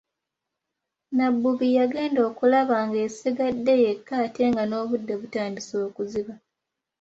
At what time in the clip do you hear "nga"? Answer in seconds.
4.51-4.63